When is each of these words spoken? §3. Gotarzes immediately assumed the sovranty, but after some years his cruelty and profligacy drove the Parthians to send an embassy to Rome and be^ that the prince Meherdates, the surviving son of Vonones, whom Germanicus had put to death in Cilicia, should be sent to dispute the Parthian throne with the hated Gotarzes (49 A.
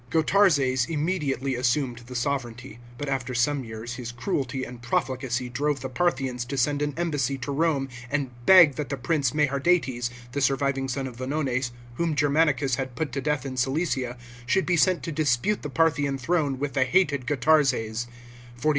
§3. 0.11 0.21
Gotarzes 0.23 0.87
immediately 0.89 1.53
assumed 1.53 1.99
the 2.07 2.15
sovranty, 2.15 2.79
but 2.97 3.07
after 3.07 3.35
some 3.35 3.63
years 3.63 3.93
his 3.97 4.11
cruelty 4.11 4.63
and 4.63 4.81
profligacy 4.81 5.47
drove 5.47 5.81
the 5.81 5.89
Parthians 5.89 6.43
to 6.45 6.57
send 6.57 6.81
an 6.81 6.95
embassy 6.97 7.37
to 7.37 7.51
Rome 7.51 7.87
and 8.09 8.31
be^ 8.47 8.73
that 8.73 8.89
the 8.89 8.97
prince 8.97 9.29
Meherdates, 9.35 10.09
the 10.31 10.41
surviving 10.41 10.87
son 10.87 11.05
of 11.05 11.17
Vonones, 11.17 11.69
whom 11.97 12.15
Germanicus 12.15 12.73
had 12.77 12.95
put 12.95 13.11
to 13.11 13.21
death 13.21 13.45
in 13.45 13.57
Cilicia, 13.57 14.17
should 14.47 14.65
be 14.65 14.75
sent 14.75 15.03
to 15.03 15.11
dispute 15.11 15.61
the 15.61 15.69
Parthian 15.69 16.17
throne 16.17 16.57
with 16.57 16.73
the 16.73 16.83
hated 16.85 17.27
Gotarzes 17.27 18.07
(49 18.55 18.55
A. 18.55 18.67